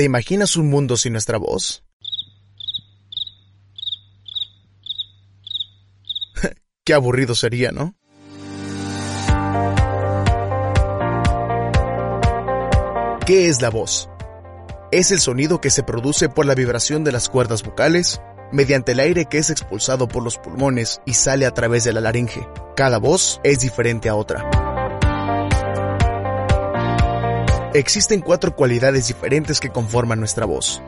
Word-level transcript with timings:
¿Te 0.00 0.04
imaginas 0.04 0.56
un 0.56 0.70
mundo 0.70 0.96
sin 0.96 1.12
nuestra 1.12 1.36
voz? 1.36 1.84
Qué 6.86 6.94
aburrido 6.94 7.34
sería, 7.34 7.70
¿no? 7.70 7.94
¿Qué 13.26 13.48
es 13.48 13.60
la 13.60 13.68
voz? 13.68 14.08
Es 14.90 15.10
el 15.12 15.20
sonido 15.20 15.60
que 15.60 15.68
se 15.68 15.82
produce 15.82 16.30
por 16.30 16.46
la 16.46 16.54
vibración 16.54 17.04
de 17.04 17.12
las 17.12 17.28
cuerdas 17.28 17.62
vocales 17.62 18.22
mediante 18.52 18.92
el 18.92 19.00
aire 19.00 19.26
que 19.26 19.36
es 19.36 19.50
expulsado 19.50 20.08
por 20.08 20.22
los 20.22 20.38
pulmones 20.38 21.02
y 21.04 21.12
sale 21.12 21.44
a 21.44 21.50
través 21.50 21.84
de 21.84 21.92
la 21.92 22.00
laringe. 22.00 22.48
Cada 22.74 22.96
voz 22.96 23.38
es 23.44 23.60
diferente 23.60 24.08
a 24.08 24.14
otra. 24.14 24.69
Existen 27.72 28.20
cuatro 28.20 28.56
cualidades 28.56 29.06
diferentes 29.06 29.60
que 29.60 29.70
conforman 29.70 30.18
nuestra 30.18 30.44
voz. 30.44 30.82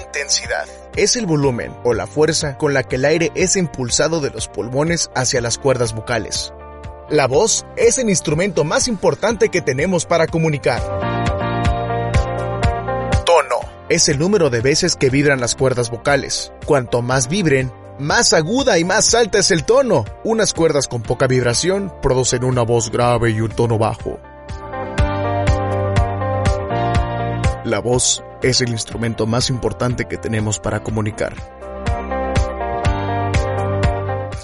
Intensidad. 0.00 0.66
Es 0.96 1.16
el 1.16 1.26
volumen 1.26 1.70
o 1.84 1.92
la 1.92 2.06
fuerza 2.06 2.56
con 2.56 2.72
la 2.72 2.82
que 2.82 2.96
el 2.96 3.04
aire 3.04 3.30
es 3.34 3.56
impulsado 3.56 4.22
de 4.22 4.30
los 4.30 4.48
pulmones 4.48 5.10
hacia 5.14 5.42
las 5.42 5.58
cuerdas 5.58 5.94
vocales. 5.94 6.54
La 7.10 7.26
voz 7.26 7.66
es 7.76 7.98
el 7.98 8.08
instrumento 8.08 8.64
más 8.64 8.88
importante 8.88 9.50
que 9.50 9.60
tenemos 9.60 10.06
para 10.06 10.26
comunicar. 10.26 10.80
Tono. 13.26 13.60
Es 13.90 14.08
el 14.08 14.18
número 14.18 14.48
de 14.48 14.62
veces 14.62 14.96
que 14.96 15.10
vibran 15.10 15.40
las 15.40 15.54
cuerdas 15.54 15.90
vocales. 15.90 16.52
Cuanto 16.64 17.02
más 17.02 17.28
vibren, 17.28 17.70
más 17.98 18.32
aguda 18.32 18.78
y 18.78 18.84
más 18.84 19.14
alta 19.14 19.40
es 19.40 19.50
el 19.50 19.64
tono. 19.64 20.06
Unas 20.24 20.54
cuerdas 20.54 20.88
con 20.88 21.02
poca 21.02 21.26
vibración 21.26 21.92
producen 22.00 22.44
una 22.44 22.62
voz 22.62 22.90
grave 22.90 23.32
y 23.32 23.42
un 23.42 23.50
tono 23.50 23.76
bajo. 23.76 24.18
La 27.74 27.80
voz 27.80 28.22
es 28.40 28.60
el 28.60 28.68
instrumento 28.68 29.26
más 29.26 29.50
importante 29.50 30.04
que 30.04 30.16
tenemos 30.16 30.60
para 30.60 30.84
comunicar. 30.84 31.34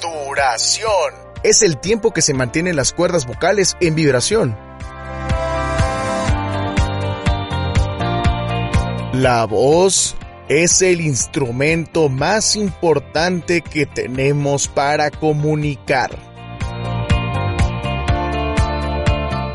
Duración. 0.02 1.14
Es 1.44 1.62
el 1.62 1.78
tiempo 1.78 2.10
que 2.10 2.22
se 2.22 2.34
mantienen 2.34 2.74
las 2.74 2.92
cuerdas 2.92 3.28
vocales 3.28 3.76
en 3.80 3.94
vibración. 3.94 4.58
La 9.12 9.46
voz 9.48 10.16
es 10.48 10.82
el 10.82 11.00
instrumento 11.00 12.08
más 12.08 12.56
importante 12.56 13.60
que 13.60 13.86
tenemos 13.86 14.66
para 14.66 15.12
comunicar. 15.12 16.10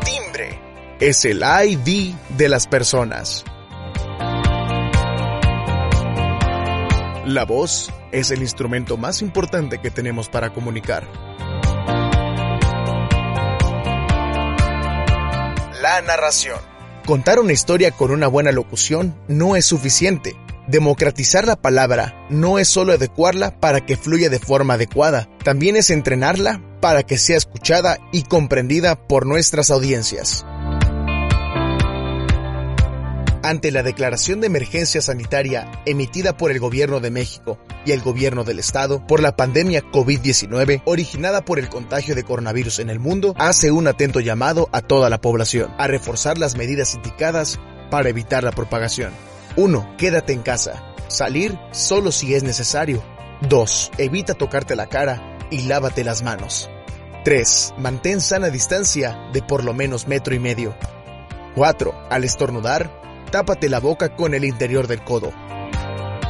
Timbre 0.02 0.58
es 0.98 1.26
el 1.26 1.42
ID 1.42 2.14
de 2.38 2.48
las 2.48 2.66
personas. 2.66 3.44
La 7.26 7.44
voz 7.44 7.92
es 8.12 8.30
el 8.30 8.40
instrumento 8.40 8.96
más 8.96 9.20
importante 9.20 9.80
que 9.80 9.90
tenemos 9.90 10.28
para 10.28 10.52
comunicar. 10.52 11.08
La 15.82 16.02
narración. 16.06 16.60
Contar 17.04 17.40
una 17.40 17.52
historia 17.52 17.90
con 17.90 18.12
una 18.12 18.28
buena 18.28 18.52
locución 18.52 19.20
no 19.26 19.56
es 19.56 19.64
suficiente. 19.64 20.36
Democratizar 20.68 21.48
la 21.48 21.56
palabra 21.56 22.14
no 22.30 22.60
es 22.60 22.68
solo 22.68 22.92
adecuarla 22.92 23.58
para 23.58 23.84
que 23.84 23.96
fluya 23.96 24.30
de 24.30 24.38
forma 24.38 24.74
adecuada, 24.74 25.28
también 25.42 25.74
es 25.74 25.90
entrenarla 25.90 26.62
para 26.80 27.02
que 27.02 27.18
sea 27.18 27.36
escuchada 27.36 27.98
y 28.12 28.22
comprendida 28.22 28.94
por 28.94 29.26
nuestras 29.26 29.70
audiencias. 29.70 30.46
Ante 33.46 33.70
la 33.70 33.84
declaración 33.84 34.40
de 34.40 34.48
emergencia 34.48 35.00
sanitaria 35.00 35.70
emitida 35.86 36.36
por 36.36 36.50
el 36.50 36.58
Gobierno 36.58 36.98
de 36.98 37.12
México 37.12 37.58
y 37.84 37.92
el 37.92 38.00
Gobierno 38.00 38.42
del 38.42 38.58
Estado 38.58 39.06
por 39.06 39.22
la 39.22 39.36
pandemia 39.36 39.84
COVID-19 39.84 40.82
originada 40.84 41.44
por 41.44 41.60
el 41.60 41.68
contagio 41.68 42.16
de 42.16 42.24
coronavirus 42.24 42.80
en 42.80 42.90
el 42.90 42.98
mundo, 42.98 43.36
hace 43.38 43.70
un 43.70 43.86
atento 43.86 44.18
llamado 44.18 44.68
a 44.72 44.80
toda 44.80 45.10
la 45.10 45.20
población 45.20 45.70
a 45.78 45.86
reforzar 45.86 46.38
las 46.38 46.56
medidas 46.56 46.94
indicadas 46.94 47.60
para 47.88 48.08
evitar 48.08 48.42
la 48.42 48.50
propagación. 48.50 49.12
1. 49.54 49.94
Quédate 49.96 50.32
en 50.32 50.42
casa. 50.42 50.82
Salir 51.06 51.56
solo 51.70 52.10
si 52.10 52.34
es 52.34 52.42
necesario. 52.42 53.00
2. 53.48 53.92
Evita 53.98 54.34
tocarte 54.34 54.74
la 54.74 54.88
cara 54.88 55.38
y 55.52 55.68
lávate 55.68 56.02
las 56.02 56.24
manos. 56.24 56.68
3. 57.24 57.74
Mantén 57.78 58.20
sana 58.20 58.50
distancia 58.50 59.16
de 59.32 59.40
por 59.40 59.62
lo 59.62 59.72
menos 59.72 60.08
metro 60.08 60.34
y 60.34 60.40
medio. 60.40 60.74
4. 61.54 61.94
Al 62.10 62.24
estornudar, 62.24 63.06
tápate 63.36 63.68
la 63.68 63.80
boca 63.80 64.16
con 64.16 64.32
el 64.32 64.46
interior 64.46 64.86
del 64.86 65.04
codo. 65.04 65.30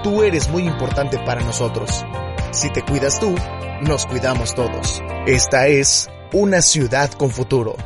Tú 0.02 0.24
eres 0.24 0.48
muy 0.48 0.66
importante 0.66 1.20
para 1.20 1.40
nosotros. 1.40 2.04
Si 2.50 2.68
te 2.70 2.82
cuidas 2.82 3.20
tú, 3.20 3.32
nos 3.80 4.06
cuidamos 4.06 4.56
todos. 4.56 5.04
Esta 5.24 5.68
es 5.68 6.10
una 6.32 6.60
ciudad 6.62 7.12
con 7.12 7.30
futuro. 7.30 7.76